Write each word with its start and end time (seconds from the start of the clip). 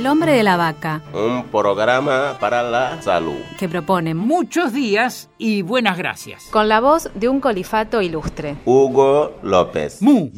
El 0.00 0.06
hombre 0.06 0.32
de 0.32 0.42
la 0.42 0.56
vaca, 0.56 1.02
Un 1.12 1.44
programa 1.48 2.38
para 2.40 2.62
la 2.62 3.02
salud. 3.02 3.36
que 3.58 3.68
propone 3.68 4.14
Muchos 4.14 4.72
días 4.72 5.28
y 5.36 5.60
buenas 5.60 5.98
gracias. 5.98 6.44
Con 6.44 6.70
la 6.70 6.80
voz 6.80 7.10
de 7.14 7.28
un 7.28 7.38
colifato 7.38 8.00
ilustre. 8.00 8.56
Hugo 8.64 9.34
López. 9.42 10.00
Mu. 10.00 10.30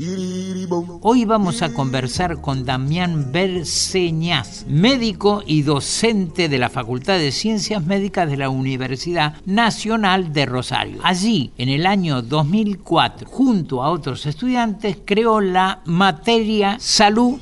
Hoy 1.03 1.25
vamos 1.27 1.63
a 1.63 1.73
conversar 1.73 2.41
con 2.41 2.65
Damián 2.65 3.31
Berseñaz, 3.31 4.67
médico 4.67 5.45
y 5.47 5.63
docente 5.63 6.49
de 6.49 6.59
la 6.59 6.69
Facultad 6.69 7.19
de 7.19 7.31
Ciencias 7.31 7.87
Médicas 7.87 8.29
de 8.29 8.39
la 8.39 8.49
Universidad 8.49 9.35
Nacional 9.47 10.33
de 10.33 10.45
Rosario. 10.45 10.99
Allí, 11.05 11.53
en 11.57 11.69
el 11.69 11.87
año 11.87 12.21
2004, 12.21 13.29
junto 13.29 13.85
a 13.85 13.91
otros 13.91 14.27
estudiantes, 14.27 14.99
creó 15.05 15.41
la 15.41 15.83
materia 15.85 16.79
Salud 16.81 17.39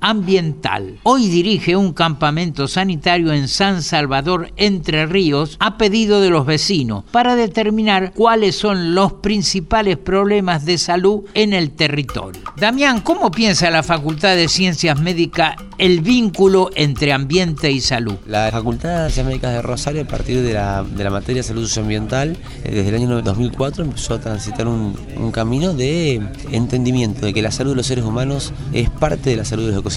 Socioambiental. 0.00 0.98
Hoy 1.02 1.28
dirige 1.28 1.76
un 1.76 1.92
campamento 1.92 2.66
sanitario 2.68 3.32
en 3.32 3.48
San 3.48 3.82
Salvador, 3.82 4.50
Entre 4.56 5.06
Ríos, 5.06 5.56
a 5.60 5.76
pedido 5.76 6.20
de 6.20 6.30
los 6.30 6.46
vecinos, 6.46 7.04
para 7.10 7.36
determinar 7.36 8.12
cuáles 8.14 8.56
son 8.56 8.94
los 8.94 9.12
principales 9.14 9.98
problemas 9.98 10.64
de 10.64 10.78
salud 10.78 11.24
en 11.34 11.52
el 11.52 11.72
territorio. 11.72 12.40
Damián, 12.56 13.00
¿cómo 13.00 13.30
piensa 13.30 13.70
la 13.70 13.82
Facultad 13.82 14.36
de 14.36 14.48
Ciencias 14.48 14.98
Médicas 14.98 15.56
el 15.78 16.00
vínculo 16.00 16.70
entre 16.74 17.12
ambiente 17.12 17.70
y 17.70 17.80
salud? 17.80 18.14
La 18.26 18.50
Facultad 18.50 19.04
de 19.04 19.10
Ciencias 19.10 19.26
Médicas 19.26 19.52
de 19.52 19.62
Rosario, 19.62 20.02
a 20.02 20.06
partir 20.06 20.42
de 20.42 20.54
la, 20.54 20.82
de 20.82 21.04
la 21.04 21.10
materia 21.10 21.42
salud 21.42 21.62
socioambiental, 21.62 22.36
eh, 22.64 22.74
desde 22.74 22.88
el 22.88 22.94
año 22.96 23.22
2004 23.22 23.84
empezó 23.84 24.14
a 24.14 24.20
transitar 24.20 24.66
un, 24.66 24.96
un 25.16 25.30
camino 25.30 25.74
de 25.74 26.22
entendimiento 26.50 27.26
de 27.26 27.34
que 27.34 27.42
la 27.42 27.50
salud 27.50 27.72
de 27.72 27.76
los 27.76 27.86
seres 27.86 28.04
humanos 28.04 28.52
es 28.72 28.88
parte 28.90 29.30
de 29.30 29.36
la 29.36 29.44
salud 29.44 29.68
de 29.68 29.74
los. 29.74 29.89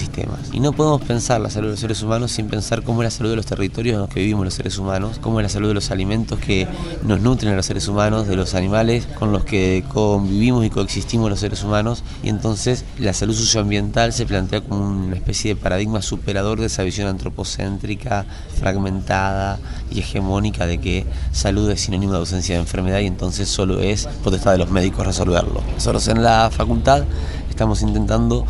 Y 0.52 0.58
no 0.58 0.72
podemos 0.72 1.02
pensar 1.02 1.40
la 1.40 1.50
salud 1.50 1.68
de 1.68 1.72
los 1.72 1.80
seres 1.80 2.02
humanos 2.02 2.32
sin 2.32 2.48
pensar 2.48 2.82
cómo 2.82 3.02
es 3.02 3.06
la 3.06 3.10
salud 3.10 3.30
de 3.30 3.36
los 3.36 3.46
territorios 3.46 3.94
en 3.94 4.00
los 4.00 4.08
que 4.08 4.20
vivimos 4.20 4.44
los 4.44 4.54
seres 4.54 4.76
humanos, 4.76 5.20
cómo 5.20 5.38
es 5.38 5.44
la 5.44 5.48
salud 5.48 5.68
de 5.68 5.74
los 5.74 5.92
alimentos 5.92 6.40
que 6.40 6.66
nos 7.04 7.20
nutren 7.20 7.52
a 7.52 7.56
los 7.56 7.66
seres 7.66 7.86
humanos, 7.86 8.26
de 8.26 8.34
los 8.34 8.54
animales 8.54 9.06
con 9.18 9.30
los 9.30 9.44
que 9.44 9.84
convivimos 9.92 10.64
y 10.64 10.70
coexistimos 10.70 11.30
los 11.30 11.38
seres 11.38 11.62
humanos. 11.62 12.02
Y 12.24 12.28
entonces 12.28 12.84
la 12.98 13.12
salud 13.12 13.34
socioambiental 13.34 14.12
se 14.12 14.26
plantea 14.26 14.62
como 14.62 14.84
una 14.84 15.14
especie 15.14 15.54
de 15.54 15.60
paradigma 15.60 16.02
superador 16.02 16.58
de 16.58 16.66
esa 16.66 16.82
visión 16.82 17.06
antropocéntrica, 17.06 18.26
fragmentada 18.58 19.60
y 19.92 20.00
hegemónica 20.00 20.66
de 20.66 20.78
que 20.78 21.06
salud 21.30 21.70
es 21.70 21.82
sinónimo 21.82 22.12
de 22.12 22.18
ausencia 22.18 22.56
de 22.56 22.60
enfermedad 22.60 22.98
y 22.98 23.06
entonces 23.06 23.48
solo 23.48 23.78
es 23.80 24.08
potestad 24.24 24.52
de 24.52 24.58
los 24.58 24.70
médicos 24.70 25.06
resolverlo. 25.06 25.62
Nosotros 25.74 26.08
en 26.08 26.22
la 26.24 26.50
facultad 26.50 27.04
estamos 27.48 27.82
intentando 27.82 28.44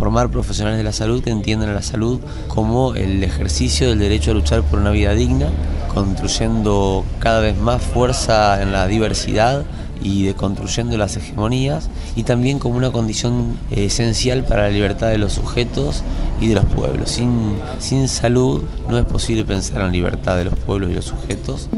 formar 0.00 0.30
profesionales 0.30 0.78
de 0.78 0.84
la 0.84 0.94
salud 0.94 1.22
que 1.22 1.28
entiendan 1.28 1.68
a 1.68 1.74
la 1.74 1.82
salud 1.82 2.20
como 2.48 2.94
el 2.94 3.22
ejercicio 3.22 3.90
del 3.90 3.98
derecho 3.98 4.30
a 4.30 4.34
luchar 4.34 4.62
por 4.62 4.78
una 4.78 4.90
vida 4.92 5.12
digna, 5.12 5.50
construyendo 5.92 7.04
cada 7.18 7.40
vez 7.40 7.58
más 7.58 7.82
fuerza 7.82 8.62
en 8.62 8.72
la 8.72 8.86
diversidad 8.86 9.62
y 10.02 10.24
de 10.24 10.32
construyendo 10.32 10.96
las 10.96 11.18
hegemonías 11.18 11.90
y 12.16 12.22
también 12.22 12.58
como 12.58 12.78
una 12.78 12.90
condición 12.90 13.58
eh, 13.70 13.84
esencial 13.84 14.42
para 14.44 14.62
la 14.62 14.70
libertad 14.70 15.08
de 15.08 15.18
los 15.18 15.34
sujetos 15.34 16.02
y 16.40 16.48
de 16.48 16.54
los 16.54 16.64
pueblos. 16.64 17.10
Sin, 17.10 17.58
sin 17.78 18.08
salud 18.08 18.62
no 18.88 18.98
es 18.98 19.04
posible 19.04 19.44
pensar 19.44 19.82
en 19.82 19.92
libertad 19.92 20.38
de 20.38 20.46
los 20.46 20.54
pueblos 20.54 20.90
y 20.90 20.94
los 20.94 21.04
sujetos. 21.04 21.68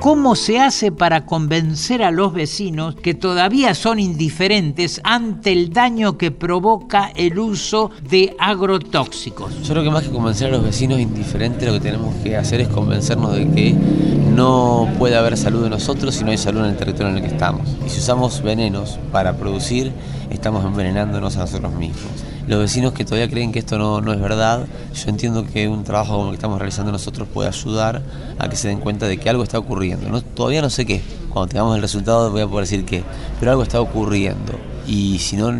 ¿Cómo 0.00 0.36
se 0.36 0.60
hace 0.60 0.92
para 0.92 1.26
convencer 1.26 2.02
a 2.02 2.10
los 2.10 2.32
vecinos 2.32 2.94
que 2.94 3.14
todavía 3.14 3.74
son 3.74 3.98
indiferentes 3.98 5.00
ante 5.02 5.52
el 5.52 5.72
daño 5.72 6.16
que 6.16 6.30
provoca 6.30 7.10
el 7.16 7.38
uso 7.38 7.90
de 8.08 8.36
agrotóxicos? 8.38 9.60
Yo 9.62 9.70
creo 9.70 9.82
que 9.82 9.90
más 9.90 10.04
que 10.04 10.10
convencer 10.10 10.48
a 10.48 10.56
los 10.56 10.64
vecinos 10.64 11.00
indiferentes, 11.00 11.66
lo 11.66 11.74
que 11.74 11.80
tenemos 11.80 12.14
que 12.22 12.36
hacer 12.36 12.60
es 12.60 12.68
convencernos 12.68 13.34
de 13.34 13.50
que 13.50 13.72
no 13.72 14.88
puede 14.98 15.16
haber 15.16 15.36
salud 15.36 15.64
de 15.64 15.70
nosotros 15.70 16.14
si 16.14 16.22
no 16.22 16.30
hay 16.30 16.38
salud 16.38 16.60
en 16.60 16.70
el 16.70 16.76
territorio 16.76 17.08
en 17.08 17.16
el 17.16 17.22
que 17.22 17.28
estamos. 17.28 17.68
Y 17.84 17.90
si 17.90 17.98
usamos 17.98 18.40
venenos 18.42 18.98
para 19.10 19.36
producir, 19.36 19.92
estamos 20.30 20.64
envenenándonos 20.64 21.36
a 21.36 21.40
nosotros 21.40 21.72
mismos. 21.74 22.12
Los 22.48 22.58
vecinos 22.60 22.92
que 22.94 23.04
todavía 23.04 23.28
creen 23.28 23.52
que 23.52 23.58
esto 23.58 23.76
no, 23.78 24.00
no 24.00 24.12
es 24.12 24.20
verdad, 24.20 24.66
yo 24.94 25.10
entiendo 25.10 25.44
que 25.44 25.68
un 25.68 25.84
trabajo 25.84 26.14
como 26.16 26.24
el 26.24 26.30
que 26.30 26.36
estamos 26.36 26.58
realizando 26.58 26.90
nosotros 26.90 27.28
puede 27.32 27.48
ayudar 27.48 28.00
a 28.38 28.48
que 28.48 28.56
se 28.56 28.68
den 28.68 28.80
cuenta 28.80 29.06
de 29.06 29.18
que 29.18 29.28
algo 29.28 29.42
está 29.42 29.58
ocurriendo. 29.58 30.08
No, 30.08 30.22
todavía 30.22 30.62
no 30.62 30.70
sé 30.70 30.86
qué, 30.86 31.02
cuando 31.28 31.48
tengamos 31.50 31.76
el 31.76 31.82
resultado 31.82 32.30
voy 32.30 32.40
a 32.40 32.46
poder 32.46 32.64
decir 32.64 32.86
qué, 32.86 33.02
pero 33.38 33.50
algo 33.50 33.62
está 33.62 33.80
ocurriendo. 33.80 34.54
Y 34.86 35.18
si, 35.18 35.36
no, 35.36 35.52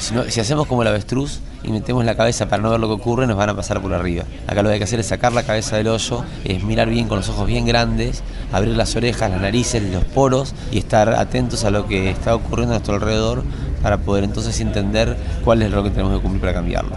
si, 0.00 0.12
no- 0.14 0.24
si 0.24 0.40
hacemos 0.40 0.66
como 0.66 0.82
el 0.82 0.88
avestruz 0.88 1.38
y 1.62 1.68
metemos 1.70 2.04
la 2.04 2.16
cabeza 2.16 2.48
para 2.48 2.60
no 2.60 2.70
ver 2.70 2.80
lo 2.80 2.88
que 2.88 2.94
ocurre, 2.94 3.28
nos 3.28 3.36
van 3.36 3.50
a 3.50 3.54
pasar 3.54 3.80
por 3.80 3.94
arriba. 3.94 4.24
Acá 4.48 4.62
lo 4.62 4.68
que 4.68 4.72
hay 4.72 4.78
que 4.80 4.84
hacer 4.84 4.98
es 4.98 5.06
sacar 5.06 5.32
la 5.32 5.44
cabeza 5.44 5.76
del 5.76 5.86
hoyo, 5.86 6.24
es 6.44 6.64
mirar 6.64 6.90
bien 6.90 7.06
con 7.06 7.18
los 7.18 7.28
ojos 7.28 7.46
bien 7.46 7.64
grandes, 7.64 8.24
abrir 8.52 8.76
las 8.76 8.96
orejas, 8.96 9.30
las 9.30 9.40
narices, 9.40 9.80
los 9.92 10.02
poros 10.04 10.52
y 10.72 10.78
estar 10.78 11.10
atentos 11.10 11.64
a 11.64 11.70
lo 11.70 11.86
que 11.86 12.10
está 12.10 12.34
ocurriendo 12.34 12.74
a 12.74 12.78
nuestro 12.78 12.94
alrededor 12.96 13.44
para 13.84 13.98
poder 13.98 14.24
entonces 14.24 14.58
entender 14.60 15.14
cuál 15.44 15.60
es 15.60 15.70
lo 15.70 15.84
que 15.84 15.90
tenemos 15.90 16.16
que 16.16 16.22
cumplir 16.22 16.40
para 16.40 16.54
cambiarlo. 16.54 16.96